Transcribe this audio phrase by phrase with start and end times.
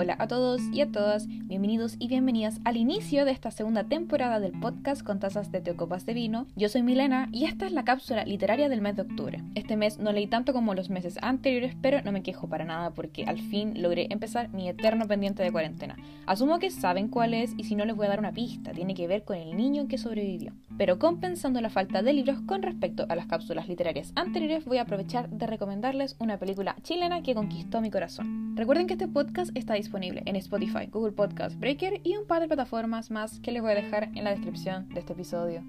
[0.00, 4.38] Hola a todos y a todas, bienvenidos y bienvenidas al inicio de esta segunda temporada
[4.38, 6.46] del podcast con tazas de teocopas de vino.
[6.54, 9.42] Yo soy Milena y esta es la cápsula literaria del mes de octubre.
[9.56, 12.90] Este mes no leí tanto como los meses anteriores, pero no me quejo para nada
[12.90, 15.96] porque al fin logré empezar mi eterno pendiente de cuarentena.
[16.26, 18.94] Asumo que saben cuál es y si no les voy a dar una pista, tiene
[18.94, 20.52] que ver con el niño que sobrevivió.
[20.78, 24.82] Pero compensando la falta de libros con respecto a las cápsulas literarias anteriores, voy a
[24.82, 28.54] aprovechar de recomendarles una película chilena que conquistó mi corazón.
[28.54, 32.46] Recuerden que este podcast está disponible en Spotify, Google Podcast, Breaker y un par de
[32.46, 35.64] plataformas más que les voy a dejar en la descripción de este episodio.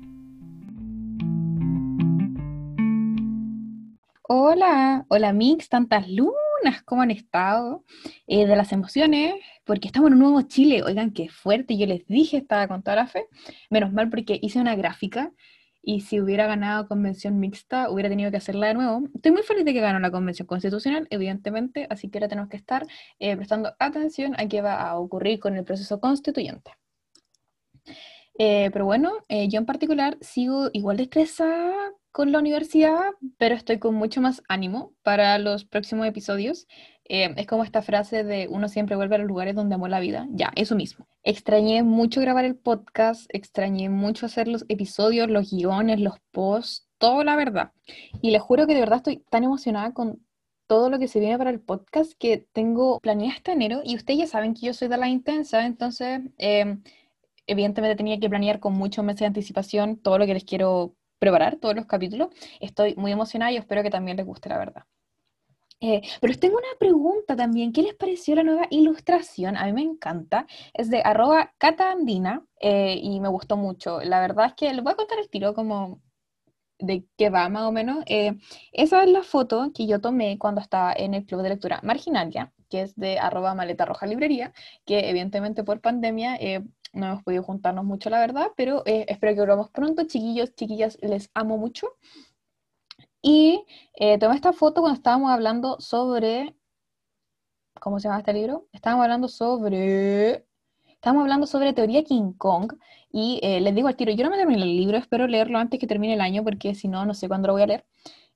[4.28, 6.08] Hola, hola Mix, tantas
[6.64, 7.84] lunas, ¿cómo han estado?
[8.28, 12.06] Eh, de las emociones, porque estamos en un nuevo Chile, oigan, qué fuerte, yo les
[12.08, 13.26] dije, estaba con toda la fe,
[13.70, 15.32] menos mal porque hice una gráfica
[15.82, 19.08] y si hubiera ganado convención mixta, hubiera tenido que hacerla de nuevo.
[19.16, 22.58] Estoy muy feliz de que ganó la convención constitucional, evidentemente, así que ahora tenemos que
[22.58, 22.86] estar
[23.20, 26.72] eh, prestando atención a qué va a ocurrir con el proceso constituyente.
[28.38, 33.00] Eh, pero bueno, eh, yo en particular sigo igual de estresada con la universidad,
[33.38, 36.68] pero estoy con mucho más ánimo para los próximos episodios.
[37.06, 40.02] Eh, es como esta frase de uno siempre vuelve a los lugares donde amó la
[40.02, 40.28] vida.
[40.32, 41.08] Ya, eso mismo.
[41.24, 47.24] Extrañé mucho grabar el podcast, extrañé mucho hacer los episodios, los guiones, los posts, todo
[47.24, 47.72] la verdad.
[48.22, 50.20] Y les juro que de verdad estoy tan emocionada con
[50.68, 54.20] todo lo que se viene para el podcast que tengo planeado este enero y ustedes
[54.20, 56.80] ya saben que yo soy de la intensa, entonces eh,
[57.48, 61.58] evidentemente tenía que planear con muchos meses de anticipación todo lo que les quiero preparar,
[61.58, 62.30] todos los capítulos.
[62.60, 64.86] Estoy muy emocionada y espero que también les guste la verdad.
[65.82, 67.72] Eh, pero tengo una pregunta también.
[67.72, 69.56] ¿Qué les pareció la nueva ilustración?
[69.58, 70.46] A mí me encanta.
[70.74, 74.02] Es de arroba cataandina eh, y me gustó mucho.
[74.02, 76.02] La verdad es que les voy a contar el tiro como
[76.80, 78.04] de qué va más o menos.
[78.08, 78.38] Eh,
[78.74, 82.54] esa es la foto que yo tomé cuando estaba en el club de lectura Marginalia,
[82.70, 84.54] que es de arroba maleta roja librería,
[84.86, 86.38] que evidentemente por pandemia
[86.94, 90.04] no hemos podido juntarnos mucho, la verdad, pero espero que volvamos pronto.
[90.06, 91.88] Chiquillos, chiquillas, les amo mucho.
[93.22, 93.66] Y
[93.96, 96.56] eh, tomé esta foto cuando estábamos hablando sobre,
[97.82, 98.68] ¿cómo se llama este libro?
[98.72, 100.46] Estábamos hablando sobre,
[100.86, 102.74] estábamos hablando sobre teoría King Kong
[103.12, 105.80] y eh, les digo al tiro, yo no me terminé el libro, espero leerlo antes
[105.80, 107.86] que termine el año porque si no, no sé cuándo lo voy a leer.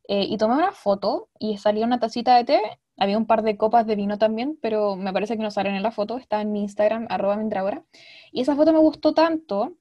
[0.09, 2.61] Eh, y tomé una foto y salía una tacita de té,
[3.03, 5.83] había un par de copas de vino también, pero me parece que no salen en
[5.83, 7.85] la foto, está en mi Instagram, arroba mendragora.
[8.31, 9.77] Y esa foto me gustó tanto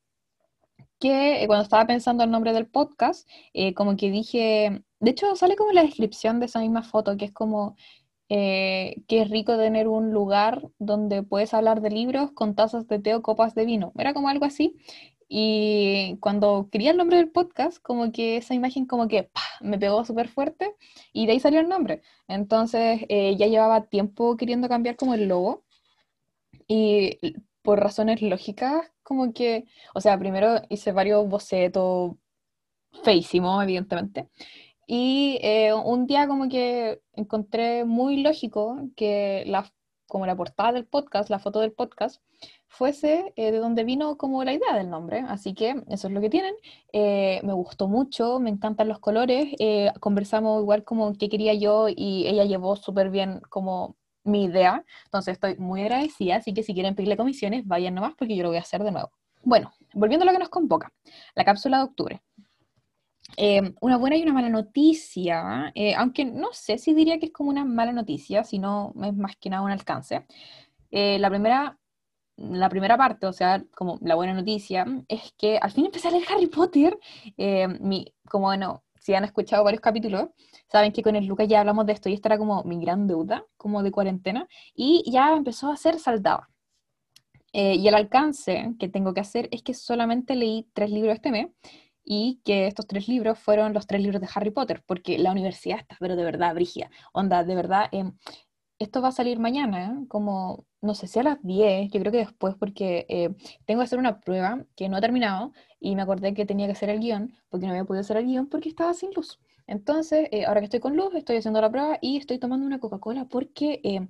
[0.98, 3.28] que cuando estaba pensando el nombre del podcast,
[3.74, 7.32] como que dije, de hecho, sale como la descripción de esa misma foto, que es
[7.32, 7.76] como
[8.28, 12.98] eh, que es rico tener un lugar donde puedes hablar de libros con tazas de
[12.98, 13.92] té o copas de vino.
[13.98, 14.76] Era como algo así.
[15.34, 19.30] Y cuando quería el nombre del podcast, como que esa imagen como que
[19.62, 20.76] me pegó súper fuerte
[21.14, 22.02] y de ahí salió el nombre.
[22.28, 25.64] Entonces eh, ya llevaba tiempo queriendo cambiar como el logo
[26.68, 27.18] y
[27.62, 32.12] por razones lógicas, como que, o sea, primero hice varios bocetos
[33.02, 34.28] feísimos, evidentemente.
[34.86, 39.72] Y eh, un día como que encontré muy lógico que la,
[40.06, 42.20] como la portada del podcast, la foto del podcast,
[42.72, 45.24] fuese eh, de donde vino como la idea del nombre.
[45.28, 46.54] Así que eso es lo que tienen.
[46.92, 49.54] Eh, me gustó mucho, me encantan los colores.
[50.00, 54.84] conversamos igual como que quería yo y ella llevó súper bien como mi idea.
[55.04, 56.36] Entonces estoy muy agradecida.
[56.36, 58.92] Así que si quieren pedirle comisiones, vayan nomás porque yo lo voy a hacer de
[58.92, 59.10] nuevo.
[59.44, 60.92] Bueno, volviendo a lo que nos convoca,
[61.34, 62.22] la cápsula de octubre.
[63.36, 67.32] Eh, una buena y una mala noticia, eh, aunque no sé si diría que es
[67.32, 70.26] como una mala noticia, sino es más que nada un alcance.
[70.90, 71.78] Eh, la, primera,
[72.36, 76.10] la primera parte, o sea, como la buena noticia, es que al fin empecé a
[76.12, 76.98] leer Harry Potter.
[77.80, 80.28] mi, como bueno, si han escuchado varios capítulos,
[80.70, 83.06] saben que con el Lucas ya hablamos de esto y esta era como mi gran
[83.06, 86.48] deuda, como de cuarentena, y ya empezó a ser saldada.
[87.54, 91.48] y el alcance que tengo que hacer es que solamente leí tres libros este mes
[92.04, 95.78] y que estos tres libros fueron los tres libros de Harry Potter, porque la universidad
[95.78, 96.90] está, pero de verdad, brigia.
[97.12, 98.12] Onda, de verdad, em,
[98.78, 102.18] esto va a salir mañana, como, no sé si a las 10, yo creo que
[102.18, 103.30] después, porque eh,
[103.64, 106.72] tengo que hacer una prueba que no he terminado y me acordé que tenía que
[106.72, 109.38] hacer el guion, porque no había podido hacer el guion porque estaba sin luz.
[109.68, 112.80] Entonces, eh, ahora que estoy con luz, estoy haciendo la prueba y estoy tomando una
[112.80, 114.08] Coca-Cola porque eh,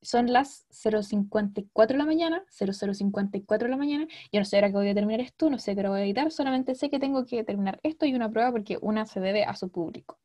[0.00, 4.74] son las 0.54 de la mañana, 0054 de la mañana, yo no sé ahora que
[4.74, 7.26] voy a terminar esto, no sé qué lo voy a editar, solamente sé que tengo
[7.26, 10.18] que terminar esto y una prueba porque una se debe a su público.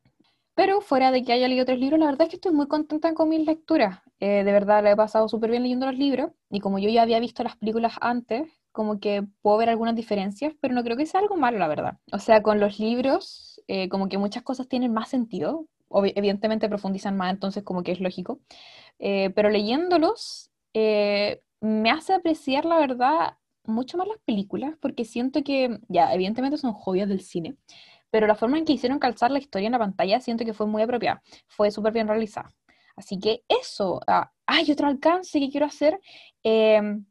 [0.56, 3.14] Pero fuera de que haya leído tres libros, la verdad es que estoy muy contenta
[3.14, 4.00] con mis lecturas.
[4.24, 7.02] Eh, de verdad, le he pasado súper bien leyendo los libros y como yo ya
[7.02, 11.08] había visto las películas antes, como que puedo ver algunas diferencias, pero no creo que
[11.08, 11.98] sea algo malo, la verdad.
[12.14, 17.18] O sea, con los libros, eh, como que muchas cosas tienen más sentido, evidentemente profundizan
[17.18, 18.40] más, entonces como que es lógico.
[19.00, 25.80] Eh, pero leyéndolos, me hace apreciar, la verdad, mucho más las películas, porque siento que,
[25.90, 27.56] ya, evidentemente son joyas del cine,
[28.12, 30.68] pero la forma en que hicieron calzar la historia en la pantalla siento que fue
[30.68, 32.52] muy apropiada, fue súper bien realizada.
[33.02, 36.00] Así que eso, ah, hay otro alcance que quiero hacer,
[36.44, 37.06] em,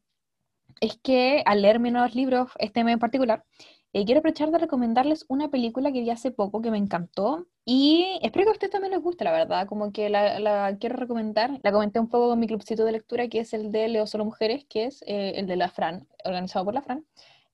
[0.80, 3.44] es que al leer mis nuevos libros, este mes en particular,
[3.92, 8.20] eh, quiero aprovechar de recomendarles una película que vi hace poco que me encantó y
[8.22, 11.58] espero que a ustedes también les guste, la verdad, como que la, quiero recomendar.
[11.64, 14.24] La comenté un poco con mi clubcito de lectura, que es el de Leo Solo
[14.24, 17.04] Mujeres, que es eh, el de la Fran, organizado por la Fran,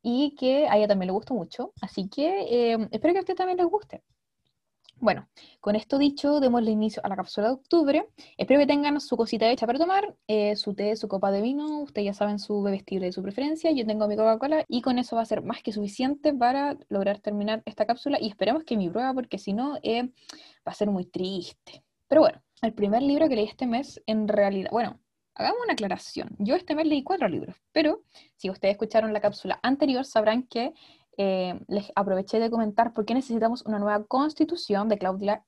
[0.03, 1.73] y que a ella también le gustó mucho.
[1.81, 4.03] Así que eh, espero que a ustedes también les guste.
[4.99, 5.29] Bueno,
[5.61, 8.09] con esto dicho, démosle inicio a la cápsula de octubre.
[8.39, 11.81] Espero que tengan su cosita hecha para tomar, eh, su té, su copa de vino,
[11.81, 15.17] ustedes ya saben su bebestible de su preferencia, yo tengo mi Coca-Cola y con eso
[15.17, 18.89] va a ser más que suficiente para lograr terminar esta cápsula y esperemos que mi
[18.89, 21.85] prueba, porque si no, eh, va a ser muy triste.
[22.09, 24.99] Pero bueno, el primer libro que leí este mes, en realidad, bueno,
[25.35, 26.35] hagamos una aclaración.
[26.39, 28.03] Yo este mes leí cuatro libros, pero
[28.37, 30.73] si ustedes escucharon la cápsula anterior, sabrán que
[31.17, 35.45] eh, les aproveché de comentar por qué necesitamos una nueva constitución de Claudia,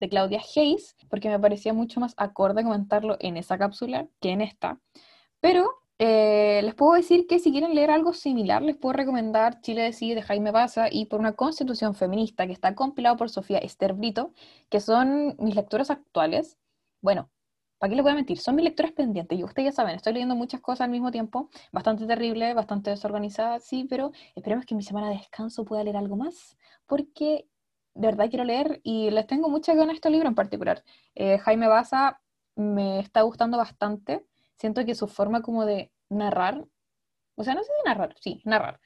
[0.00, 4.40] de Claudia Hayes, porque me parecía mucho más acorde comentarlo en esa cápsula que en
[4.40, 4.80] esta.
[5.40, 9.82] Pero eh, les puedo decir que si quieren leer algo similar, les puedo recomendar Chile
[9.82, 13.94] Decide de Jaime Baza y por una constitución feminista que está compilado por Sofía Esther
[13.94, 14.32] Brito,
[14.70, 16.58] que son mis lecturas actuales.
[17.00, 17.30] Bueno,
[17.84, 18.38] ¿Para qué le voy a mentir?
[18.38, 21.50] Son mis lecturas pendientes y ustedes ya saben, estoy leyendo muchas cosas al mismo tiempo,
[21.70, 26.16] bastante terrible, bastante desorganizada, sí, pero esperemos que mi semana de descanso pueda leer algo
[26.16, 27.46] más, porque
[27.92, 30.82] de verdad quiero leer y les tengo muchas ganas a este libro en particular.
[31.14, 32.22] Eh, Jaime Baza
[32.56, 34.24] me está gustando bastante,
[34.56, 36.64] siento que su forma como de narrar,
[37.34, 38.80] o sea, no sé de narrar, sí, narrar.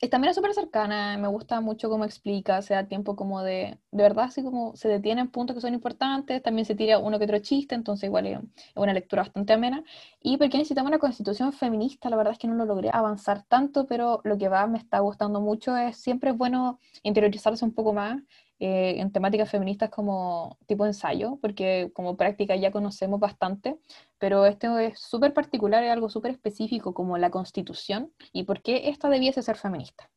[0.00, 3.78] Em, también es súper cercana, me gusta mucho cómo explica, se da tiempo como de,
[3.90, 7.18] de verdad, así como se detiene en puntos que son importantes, también se tira uno
[7.18, 8.38] que otro chiste, entonces igual es
[8.74, 9.84] una lectura bastante amena.
[10.20, 13.86] Y porque necesitamos una constitución feminista, la verdad es que no lo logré avanzar tanto,
[13.86, 17.92] pero lo que va me está gustando mucho, es siempre es bueno interiorizarse un poco
[17.92, 18.20] más
[18.58, 23.78] eh, en temáticas feministas como tipo ensayo, porque como práctica ya conocemos bastante,
[24.18, 28.88] pero esto es súper particular, es algo súper específico como la constitución y por qué
[28.88, 30.10] esta debiese ser feminista.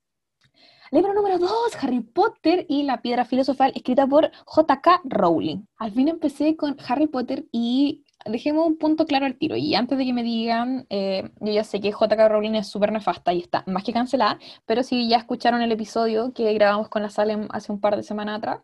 [0.91, 1.51] Libro número 2,
[1.83, 5.01] Harry Potter y la piedra filosofal, escrita por J.K.
[5.03, 5.67] Rowling.
[5.77, 9.55] Al fin empecé con Harry Potter y dejemos un punto claro al tiro.
[9.55, 12.27] Y antes de que me digan, eh, yo ya sé que J.K.
[12.29, 16.33] Rowling es súper nefasta y está más que cancelada, pero si ya escucharon el episodio
[16.33, 18.59] que grabamos con la Salem hace un par de semanas atrás,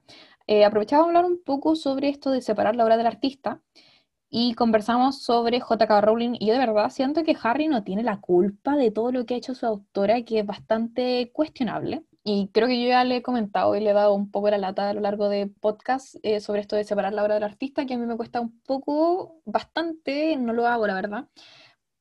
[0.48, 3.62] eh, aprovechaba a hablar un poco sobre esto de separar la obra del artista
[4.30, 6.02] y conversamos sobre J.K.
[6.02, 9.25] Rowling y yo de verdad siento que Harry no tiene la culpa de todo lo
[9.25, 12.04] que ha hecho su autora, que es bastante cuestionable.
[12.27, 14.57] Y creo que yo ya le he comentado y le he dado un poco la
[14.57, 17.86] lata a lo largo de podcast eh, sobre esto de separar la obra del artista,
[17.86, 21.27] que a mí me cuesta un poco, bastante, no lo hago la verdad.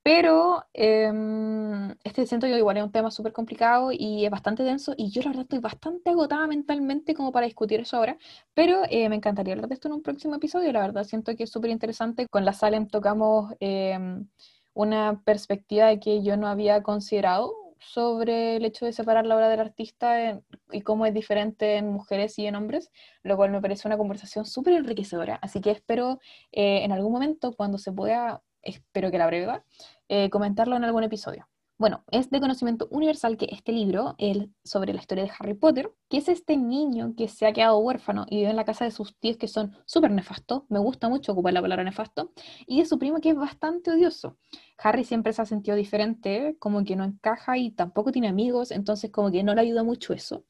[0.02, 4.94] Pero em, este siento que igual es un tema súper complicado y es bastante denso
[4.96, 8.18] y yo la verdad estoy bastante agotada mentalmente como para discutir eso ahora,
[8.54, 11.44] pero eh, me encantaría hablar de esto en un próximo episodio, la verdad siento que
[11.44, 12.28] es súper interesante.
[12.28, 14.28] Con la Salem tocamos em,
[14.74, 19.60] una perspectiva que yo no había considerado sobre el hecho de separar la obra del
[19.60, 20.40] artista
[20.72, 22.90] y cómo es diferente en mujeres y en hombres,
[23.22, 25.36] lo cual me parece una conversación súper enriquecedora.
[25.42, 26.18] Así que espero
[26.52, 29.62] eh, en algún momento, cuando se pueda, espero que la breve,
[30.08, 31.48] eh, comentarlo en algún episodio.
[31.76, 35.92] Bueno, es de conocimiento universal que este libro, el, sobre la historia de Harry Potter,
[36.08, 38.92] que es este niño que se ha quedado huérfano y vive en la casa de
[38.92, 42.32] sus tíos que son súper nefastos, me gusta mucho ocupar la palabra nefasto,
[42.68, 44.38] y de su primo que es bastante odioso.
[44.78, 49.10] Harry siempre se ha sentido diferente, como que no encaja y tampoco tiene amigos, entonces
[49.10, 50.44] como que no le ayuda mucho eso.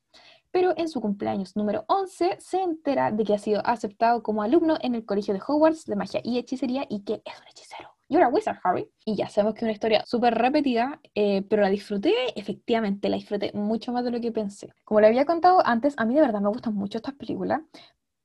[0.50, 4.76] Pero en su cumpleaños número 11 se entera de que ha sido aceptado como alumno
[4.82, 7.93] en el colegio de Hogwarts de magia y hechicería y que es un hechicero.
[8.08, 8.90] You're a wizard, Harry.
[9.04, 13.16] Y ya sabemos que es una historia súper repetida, eh, pero la disfruté, efectivamente, la
[13.16, 14.72] disfruté mucho más de lo que pensé.
[14.84, 17.60] Como le había contado antes, a mí de verdad me gustan mucho estas películas,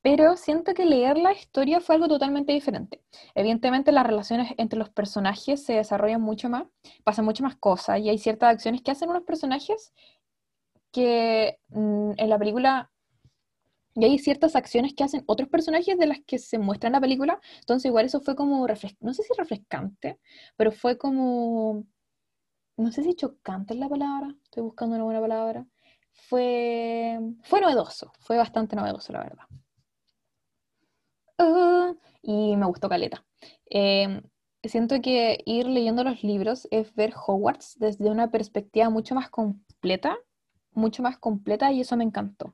[0.02, 3.02] pero siento que leer la historia fue algo totalmente diferente.
[3.36, 6.64] Evidentemente las relaciones entre los personajes se desarrollan mucho más,
[7.04, 9.94] pasan mucho más cosas y hay ciertas acciones que hacen unos personajes
[10.92, 12.92] que mm, en la película
[14.00, 17.02] y hay ciertas acciones que hacen otros personajes de las que se muestra en la
[17.02, 17.40] película.
[17.60, 18.68] Entonces, igual eso fue como,
[19.02, 20.20] no sé si refrescante,
[20.58, 21.86] pero fue como,
[22.78, 25.66] no sé si chocante es la palabra, estoy buscando una buena palabra.
[26.12, 29.44] Fue, fue novedoso, fue bastante novedoso, la verdad.
[31.38, 33.26] Ah, y me gustó Caleta.
[33.68, 34.22] Em,
[34.64, 40.18] siento que ir leyendo los libros es ver Hogwarts desde una perspectiva mucho más completa,
[40.72, 42.54] mucho más completa, y eso me encantó.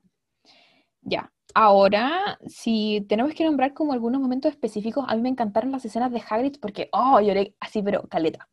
[1.05, 1.31] Ya.
[1.53, 6.11] Ahora, si tenemos que nombrar como algunos momentos específicos, a mí me encantaron las escenas
[6.11, 8.49] de Hagrid porque, oh, lloré así, pero caleta.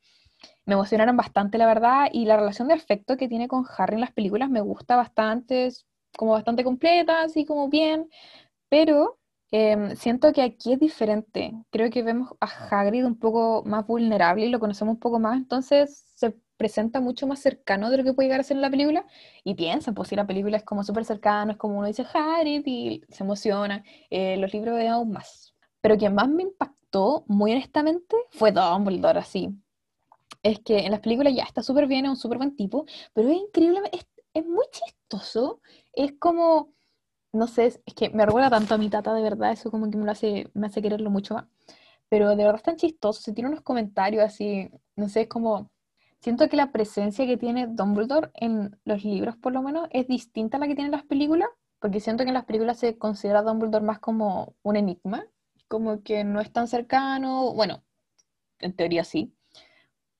[0.66, 4.02] Me emocionaron bastante, la verdad, y la relación de afecto que tiene con Harry en
[4.02, 8.08] las películas me gusta bastante, es como bastante completa, así como bien,
[8.70, 9.18] pero
[9.52, 11.52] em, siento que aquí es diferente.
[11.70, 15.36] Creo que vemos a Hagrid un poco más vulnerable y lo conocemos un poco más,
[15.38, 16.06] entonces
[16.62, 19.04] presenta mucho más cercano de lo que puede llegar a ser en la película.
[19.42, 22.62] Y piensa, pues si la película es como súper cercano, es como uno dice Harry
[22.64, 25.54] y se emociona, eh, los libros de aún más.
[25.80, 29.50] Pero quien más me impactó, muy honestamente, fue Dumbledore, así.
[30.44, 33.28] Es que en las películas ya está súper bien, es un súper buen tipo, pero
[33.28, 35.60] es increíble, es, es muy chistoso.
[35.92, 36.72] Es como,
[37.32, 39.96] no sé, es que me recuerda tanto a mi tata, de verdad, eso como que
[39.98, 41.46] me, lo hace, me hace quererlo mucho más.
[42.08, 45.71] Pero de verdad es tan chistoso, se tiene unos comentarios así, no sé, es como
[46.22, 50.56] siento que la presencia que tiene Dumbledore en los libros, por lo menos, es distinta
[50.56, 51.48] a la que tiene en las películas,
[51.80, 55.26] porque siento que en las películas se considera Dumbledore más como un enigma,
[55.68, 57.82] como que no es tan cercano, bueno,
[58.60, 59.34] en teoría sí,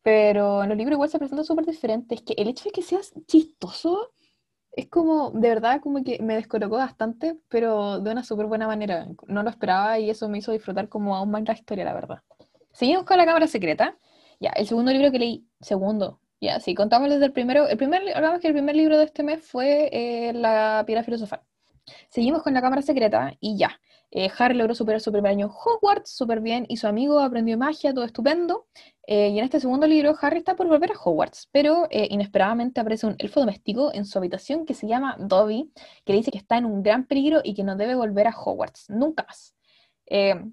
[0.03, 2.15] pero en los libros igual se presenta súper diferente.
[2.17, 4.13] Es que el hecho de que seas chistoso
[4.73, 9.07] es como, de verdad, como que me descolocó bastante, pero de una súper buena manera.
[9.29, 12.23] No lo esperaba y eso me hizo disfrutar como aún más la historia, la verdad.
[12.73, 13.99] Seguimos con la cámara secreta.
[14.41, 18.03] Ya, el segundo libro que leí, segundo, ya, sí, contamos desde el primero, el primer,
[18.17, 21.41] hablamos que el primer libro de este mes fue eh, La piedra filosofal.
[22.11, 25.53] Seguimos con la cámara secreta y ya, eh, Harry logró superar su primer año en
[25.53, 28.67] Hogwarts súper bien y su amigo aprendió magia, todo estupendo.
[29.07, 33.07] Eh, y en este segundo libro, Harry está por volver a Hogwarts, pero inesperadamente aparece
[33.07, 35.73] un elfo doméstico en su habitación que se llama Dobby,
[36.05, 38.37] que le dice que está en un gran peligro y que no debe volver a
[38.37, 39.55] Hogwarts, nunca más.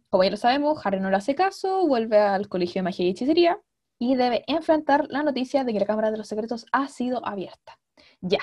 [0.10, 3.10] como ya lo sabemos, Harry no le hace caso, vuelve al colegio de magia y
[3.10, 3.60] hechicería,
[4.00, 7.79] y debe enfrentar la noticia de que la Cámara de los Secretos ha sido abierta.
[8.22, 8.39] Ya,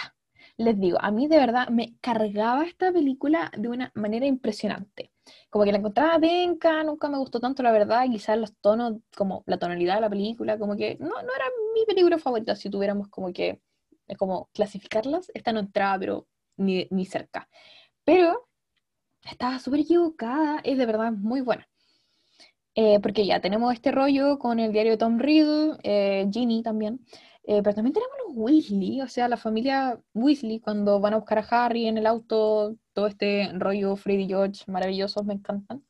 [0.58, 5.12] les digo, a mí de verdad me cargaba esta película de una manera impresionante.
[5.50, 9.42] Como que la encontraba denca, nunca me gustó tanto la verdad, quizás los tonos, como
[9.46, 13.08] la tonalidad de la película, como que no, no era mi película favorita si tuviéramos
[13.08, 13.60] como que,
[14.18, 17.48] como clasificarlas, esta no entraba, pero ni, ni cerca.
[18.04, 18.48] Pero
[19.24, 21.68] estaba súper equivocada, es de verdad muy buena.
[22.78, 27.00] Eh, porque ya tenemos este rollo con el diario de Tom Riddle, eh, Ginny también,
[27.44, 31.38] eh, pero también tenemos los Weasley, o sea, la familia Weasley, cuando van a buscar
[31.38, 35.82] a Harry en el auto, todo este rollo Freddy George, maravillosos, me encantan.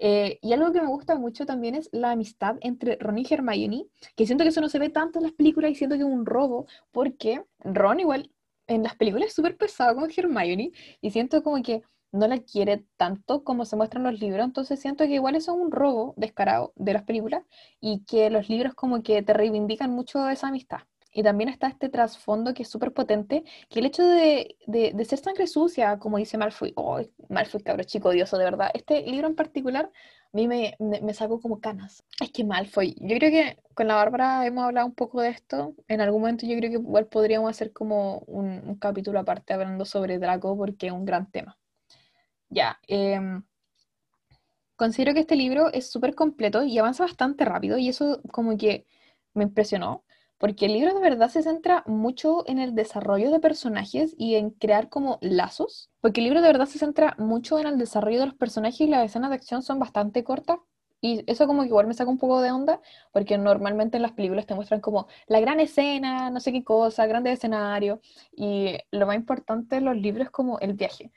[0.00, 4.26] y algo que me gusta mucho también es la amistad entre Ron y Hermione, que
[4.26, 6.26] siento que eso no se ve tanto en las películas y siento que es un
[6.26, 8.30] robo, porque Ron igual
[8.66, 11.82] en las películas es súper pesado con Hermione, y siento como que
[12.12, 15.52] no la quiere tanto como se muestra en los libros, entonces siento que igual eso
[15.54, 17.42] es un robo descarado de las películas
[17.80, 20.80] y que los libros como que te reivindican mucho esa amistad.
[21.12, 25.18] Y también está este trasfondo que es súper potente, que el hecho de, de, ser
[25.18, 29.34] sangre sucia, como dice Malfoy, oh, Malfoy, cabro chico odioso, de verdad, este libro en
[29.34, 29.90] particular
[30.32, 32.04] a mí me, me, sacó como canas.
[32.20, 35.74] Es que Malfoy, yo creo que con la Bárbara hemos hablado un poco de esto,
[35.88, 39.84] en algún momento yo creo que igual podríamos hacer como un, un capítulo aparte hablando
[39.86, 41.58] sobre Draco porque es un gran tema.
[42.50, 43.42] Ya, em,
[44.76, 48.86] considero que este libro es súper completo y avanza bastante rápido y eso como que
[49.34, 50.04] me impresionó,
[50.38, 54.50] porque el libro de verdad se centra mucho en el desarrollo de personajes y en
[54.50, 58.26] crear como lazos, porque el libro de verdad se centra mucho en el desarrollo de
[58.26, 60.58] los personajes y las escenas de acción son bastante cortas.
[61.00, 62.80] Y eso como que igual me saca un poco de onda,
[63.12, 67.06] porque normalmente en las películas te muestran como la gran escena, no sé qué cosa,
[67.06, 68.00] grande escenario,
[68.34, 71.12] y lo más importante en los libros es como el viaje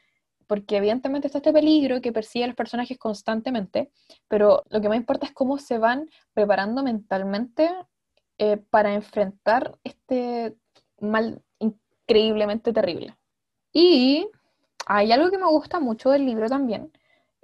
[0.52, 3.90] porque evidentemente está este peligro que persigue a los personajes constantemente,
[4.28, 7.72] pero lo que más importa es cómo se van preparando mentalmente
[8.38, 10.58] eh, para enfrentar este
[11.00, 13.16] mal increíblemente terrible.
[13.72, 14.28] Y
[14.88, 16.92] hay algo que me gusta mucho del libro también,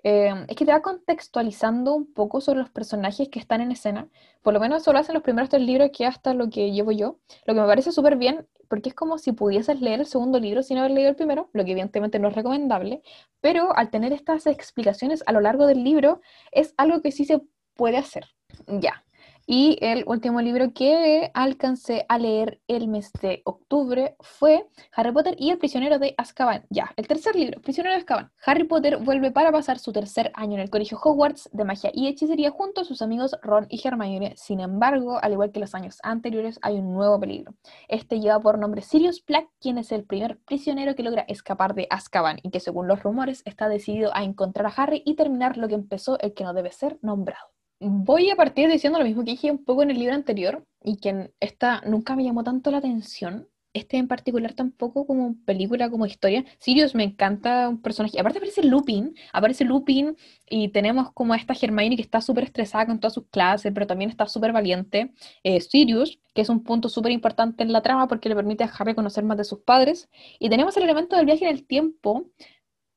[0.03, 4.09] eh, es que te va contextualizando un poco sobre los personajes que están en escena.
[4.41, 6.91] Por lo menos eso lo hacen los primeros tres libros, que hasta lo que llevo
[6.91, 7.19] yo.
[7.45, 10.63] Lo que me parece súper bien, porque es como si pudieses leer el segundo libro
[10.63, 13.01] sin haber leído el primero, lo que evidentemente no es recomendable,
[13.41, 16.21] pero al tener estas explicaciones a lo largo del libro,
[16.51, 17.41] es algo que sí se
[17.75, 18.25] puede hacer.
[18.67, 19.03] Ya,
[19.50, 25.36] y el último libro que alcancé a leer el mes de octubre fue Harry Potter
[25.39, 26.66] y el prisionero de Azkaban.
[26.70, 28.30] Ya, el tercer libro, Prisionero de Azkaban.
[28.46, 32.08] Harry Potter vuelve para pasar su tercer año en el colegio Hogwarts de magia y
[32.08, 34.34] hechicería junto a sus amigos Ron y Hermione.
[34.36, 37.54] Sin embargo, al igual que los años anteriores, hay un nuevo peligro.
[37.88, 41.88] Este lleva por nombre Sirius Black, quien es el primer prisionero que logra escapar de
[41.89, 45.70] Azkaban y que según los rumores está decidido a encontrar a Harry y terminar lo
[45.70, 47.56] que empezó el que no debe ser nombrado.
[47.79, 50.98] Voy a partir diciendo lo mismo que dije un poco en el libro anterior y
[50.98, 53.48] que en esta nunca me llamó tanto la atención.
[53.74, 56.43] este en particular tampoco como película, como historia.
[56.60, 58.19] Sirius me encanta un personaje.
[58.19, 60.17] Aparte aparece Lupin, aparece Lupin
[60.50, 63.86] y tenemos como a esta Hermione que está súper estresada con todas sus clases, pero
[63.86, 65.13] también está súper valiente.
[65.43, 68.67] Eh, Sirius, que es un punto súper importante en la trama porque le permite a
[68.79, 70.10] Harry conocer más de sus padres.
[70.39, 72.31] Y tenemos el elemento del viaje en el tiempo,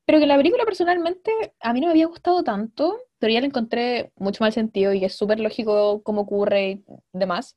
[0.06, 2.96] pero que la película personalmente a mí no me había gustado tanto,
[3.28, 7.56] ya le encontré mucho más sentido y es súper lógico cómo ocurre y demás.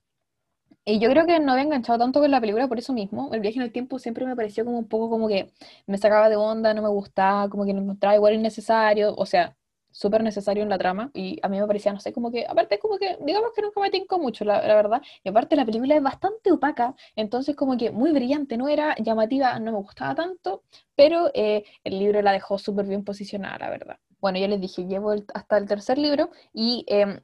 [0.86, 3.30] Y yo creo que no había enganchado tanto con la película por eso mismo.
[3.34, 5.52] El viaje en el tiempo siempre me pareció como un poco como que
[5.88, 9.56] me sacaba de onda, no me gustaba, como que lo encontraba igual innecesario, o sea,
[9.92, 11.10] súper necesario en la trama.
[11.14, 13.80] Y a mí me parecía, no sé, como que, aparte como que, digamos que nunca
[13.80, 15.02] me tincó mucho, la, la verdad.
[15.24, 19.60] Y aparte la película es bastante opaca, entonces como que muy brillante, no era llamativa,
[19.60, 20.64] no me gustaba tanto,
[20.96, 24.00] pero eh, el libro la dejó súper bien posicionada, la verdad.
[24.24, 27.20] Bueno, ya les dije, llevo hasta el tercer libro y em,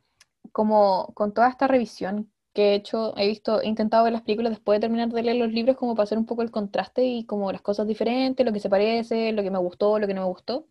[0.52, 4.52] como con toda esta revisión que he hecho, he visto, he intentado ver las películas
[4.52, 7.26] después de terminar de leer los libros como para hacer un poco el contraste y
[7.26, 10.24] como las cosas diferentes, lo que se parece, lo que me gustó, lo que no
[10.24, 10.68] me gustó.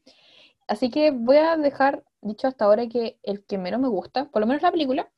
[0.68, 4.40] Así que voy a dejar dicho hasta ahora que el que menos me gusta, por
[4.42, 5.10] lo menos la película,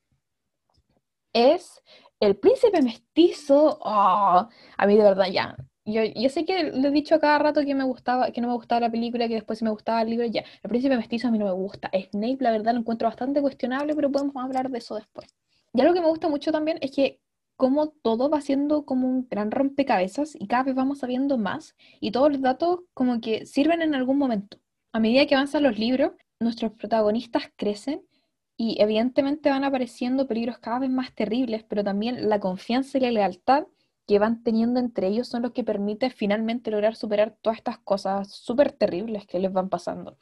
[1.33, 1.83] es
[2.21, 3.79] El Príncipe Mestizo.
[3.83, 5.57] Oh, a mí de verdad ya.
[5.85, 8.49] Yo, yo sé que le he dicho a cada rato que me gustaba, que no
[8.49, 10.45] me gustaba la película, que después me gustaba el libro, ya.
[10.63, 11.91] El Príncipe Mestizo a mí no me gusta.
[12.11, 15.35] Snape, la verdad, lo encuentro bastante cuestionable, pero podemos hablar de eso después.
[15.73, 17.21] Y algo que me gusta mucho también es que
[17.57, 22.11] como todo va siendo como un gran rompecabezas y cada vez vamos sabiendo más y
[22.11, 24.59] todos los datos como que sirven en algún momento.
[24.93, 28.03] A medida que avanzan los libros, nuestros protagonistas crecen
[28.57, 33.11] y evidentemente van apareciendo peligros cada vez más terribles, pero también la confianza y la
[33.11, 33.67] lealtad
[34.11, 38.29] que van teniendo entre ellos son los que permiten finalmente lograr superar todas estas cosas
[38.35, 40.19] súper terribles que les van pasando.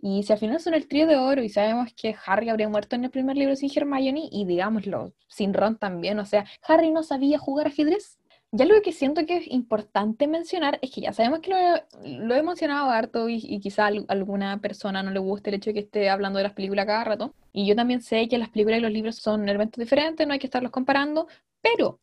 [0.00, 2.96] Y si al final son el trío de oro y sabemos que Harry habría muerto
[2.96, 7.02] en el primer libro sin Hermione y digámoslo, sin Ron también, o sea, Harry no
[7.02, 8.18] sabía jugar ajedrez.
[8.50, 12.42] Ya lo que siento que es importante mencionar es que ya sabemos que lo, he
[12.42, 16.08] mencionado harto y, quizá a alguna persona no le guste el hecho de que esté
[16.08, 17.34] hablando de las películas cada rato.
[17.52, 20.38] Y yo también sé que las películas y los libros son elementos diferentes, no hay
[20.38, 21.26] que estarlos comparando,
[21.60, 22.00] pero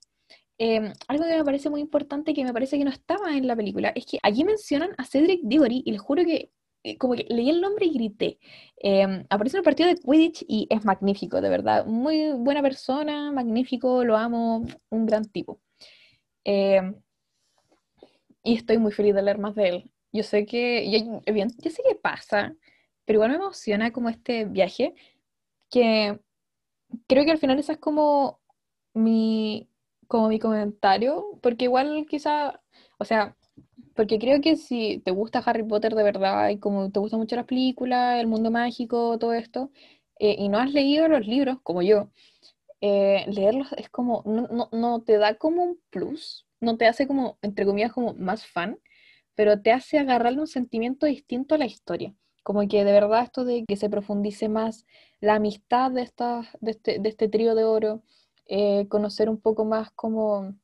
[0.57, 3.55] em, algo que me parece muy importante que me parece que no estaba en la
[3.55, 6.51] película es que allí mencionan a Cedric Diggory y les juro que
[6.85, 8.39] eh, como que leí el nombre y grité.
[8.77, 11.85] Em, aparece en el partido de Quidditch y es magnífico, de verdad.
[11.87, 15.59] Muy buena persona, magnífico, lo amo, un gran tipo.
[16.43, 16.95] Em,
[18.43, 19.91] y estoy muy feliz de leer más de él.
[20.13, 22.55] Yo sé que, yo, yo sé qué pasa,
[23.05, 24.93] pero igual me emociona como este viaje,
[25.69, 26.19] que
[27.07, 28.39] creo que al final esa es como
[28.93, 29.69] mi,
[30.07, 32.61] como mi comentario, porque igual quizá,
[32.97, 33.35] o sea,
[33.95, 37.35] porque creo que si te gusta Harry Potter de verdad y como te gustan mucho
[37.35, 39.71] las películas, el mundo mágico, todo esto,
[40.19, 42.09] eh, y no has leído los libros como yo,
[42.81, 47.37] eh, leerlos es como, no, no, te da como un plus, no te hace como,
[47.41, 48.79] entre comillas, como más fan,
[49.35, 52.13] pero te hace agarrarle un sentimiento distinto a la historia.
[52.43, 54.85] Como que de verdad esto de que se profundice más
[55.19, 58.03] la amistad de, esta, de, este, de este trío de oro,
[58.47, 60.55] eh, conocer un poco más como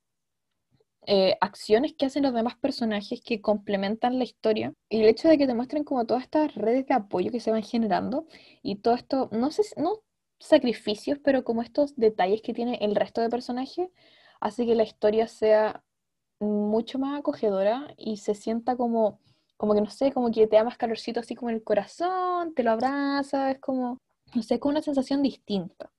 [1.07, 4.73] eh, acciones que hacen los demás personajes que complementan la historia.
[4.89, 7.51] Y el hecho de que te muestren como todas estas redes de apoyo que se
[7.51, 8.27] van generando
[8.61, 10.01] y todo esto, no sé, no
[10.39, 13.89] sacrificios, pero como estos detalles que tiene el resto de personajes,
[14.39, 15.83] hace que la historia sea
[16.39, 19.19] mucho más acogedora y se sienta como,
[19.57, 22.53] como que no sé, como que te da más calorcito así como en el corazón,
[22.55, 23.97] te lo abraza, es como,
[24.35, 25.91] no sé, con una sensación distinta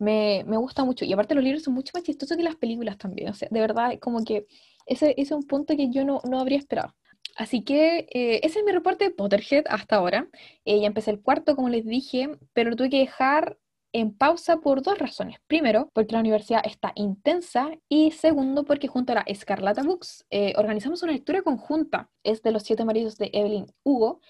[0.00, 1.04] me, gusta mucho.
[1.04, 3.30] Y aparte los libros son mucho más chistosos que las películas también.
[3.30, 4.46] O sea, de verdad, como que
[4.86, 6.94] ese, ese es un punto que yo no, no habría esperado.
[7.36, 10.28] Así que eh, ese es mi reporte de Potterhead hasta ahora.
[10.64, 13.58] Eh, ya empecé el cuarto, como les dije, pero lo tuve que dejar
[13.92, 15.38] en pausa por dos razones.
[15.46, 20.54] Primero, porque la universidad está intensa y segundo, porque junto a la Escarlata Books eh,
[20.56, 22.10] organizamos una lectura conjunta.
[22.24, 24.20] Es de los siete maridos de Evelyn Hugo.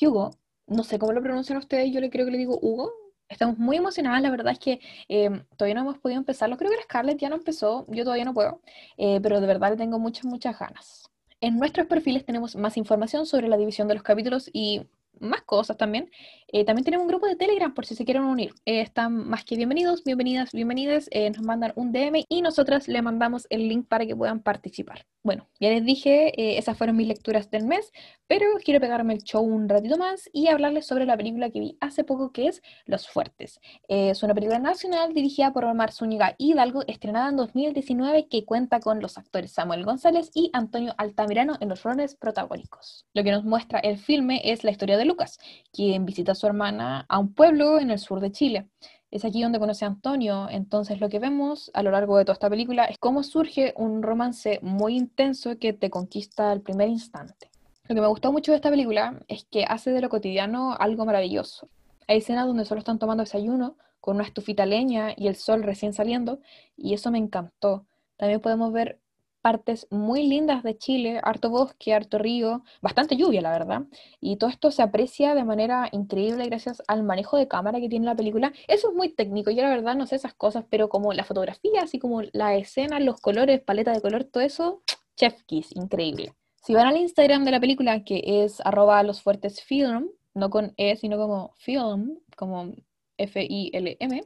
[0.00, 0.30] Hugo,
[0.66, 2.92] no sé cómo lo pronuncian ustedes, yo le creo que le digo Hugo,
[3.32, 6.56] Estamos muy emocionadas, la verdad es que em, todavía no hemos podido empezarlo.
[6.56, 8.60] Creo que la Scarlett ya no empezó, yo todavía no puedo,
[8.98, 11.10] eh, pero de verdad le tengo muchas, muchas ganas.
[11.40, 14.82] En nuestros perfiles tenemos más información sobre la división de los capítulos y
[15.20, 16.10] más cosas también.
[16.48, 18.52] Eh, también tenemos un grupo de Telegram por si se quieren unir.
[18.66, 21.08] Eh, están más que bienvenidos, bienvenidas, bienvenidas.
[21.10, 25.06] Eh, nos mandan un DM y nosotras le mandamos el link para que puedan participar.
[25.24, 27.92] Bueno, ya les dije, esas fueron mis lecturas del mes,
[28.26, 31.78] pero quiero pegarme el show un ratito más y hablarles sobre la película que vi
[31.80, 33.60] hace poco que es Los Fuertes.
[33.86, 39.00] es una película nacional dirigida por Omar Zúñiga Hidalgo, estrenada en 2019 que cuenta con
[39.00, 43.06] los actores Samuel González y Antonio Altamirano en los roles protagónicos.
[43.14, 45.38] Lo que nos muestra el filme es la historia de Lucas,
[45.72, 48.68] quien visita a su hermana a un pueblo en el sur de Chile.
[49.10, 52.32] Es aquí donde conoce a Antonio, entonces lo que vemos a lo largo de toda
[52.32, 57.50] esta película es cómo surge un romance muy intenso que te conquista al primer instante.
[57.88, 61.04] Lo que me gustó mucho de esta película es que hace de lo cotidiano algo
[61.04, 61.68] maravilloso.
[62.08, 65.92] Hay escenas donde solo están tomando desayuno con una estufita leña y el sol recién
[65.92, 66.40] saliendo,
[66.74, 67.86] y eso me encantó.
[68.16, 69.01] También podemos ver
[69.42, 73.82] partes muy lindas de Chile, harto bosque, harto río, bastante lluvia, la verdad.
[74.20, 78.06] Y todo esto se aprecia de manera increíble gracias al manejo de cámara que tiene
[78.06, 78.52] la película.
[78.68, 81.82] Eso es muy técnico, yo la verdad no sé esas cosas, pero como la fotografía,
[81.82, 84.82] así como la escena, los colores, paleta de color, todo eso,
[85.16, 86.32] chef kiss, increíble.
[86.56, 90.72] Si van al Instagram de la película, que es arroba los fuertes film, no con
[90.76, 92.72] E, sino como film, como
[93.18, 94.22] F-I-L-M,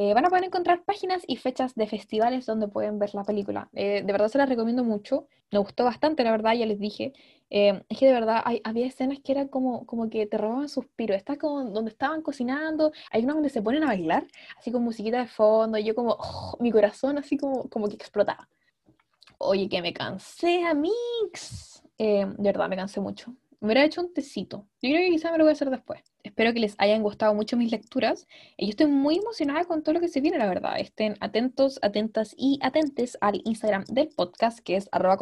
[0.00, 3.68] eh, van a poder encontrar páginas y fechas de festivales donde pueden ver la película.
[3.74, 5.26] Eh, de verdad se las recomiendo mucho.
[5.50, 7.12] Me gustó bastante, la verdad, ya les dije.
[7.50, 11.16] Eh, es que de verdad había escenas que eran como, como que te robaban suspiros.
[11.16, 14.24] Está como donde estaban cocinando, hay una donde se ponen a bailar,
[14.56, 17.96] así con musiquita de fondo, y yo como, oh, mi corazón así como, como que
[17.96, 18.48] explotaba.
[19.38, 21.82] Oye, que me cansé, amigos.
[21.98, 23.34] de verdad, me cansé mucho.
[23.60, 24.68] Me hubiera hecho un tecito.
[24.80, 26.00] Yo creo que quizá me lo voy a hacer después.
[26.22, 28.28] Espero que les hayan gustado mucho mis lecturas.
[28.56, 30.78] Yo estoy muy emocionada con todo lo que se viene, la verdad.
[30.78, 35.16] Estén atentos, atentas y atentes al Instagram del podcast, que es arroba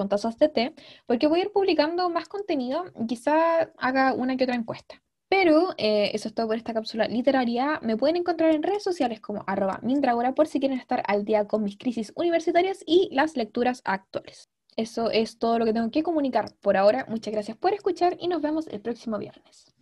[1.06, 2.84] porque voy a ir publicando más contenido.
[3.08, 5.02] Quizá haga una que otra encuesta.
[5.28, 7.80] Pero eh, eso es todo por esta cápsula literaria.
[7.82, 11.46] Me pueden encontrar en redes sociales como arroba mindragora por si quieren estar al día
[11.46, 14.50] con mis crisis universitarias y las lecturas actuales.
[14.76, 17.06] Eso es todo lo que tengo que comunicar por ahora.
[17.08, 19.74] Muchas gracias por escuchar y nos vemos el próximo viernes.